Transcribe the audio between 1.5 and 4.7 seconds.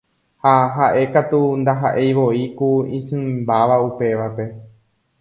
ndaha'eivoi ku isỹimbáva upévape.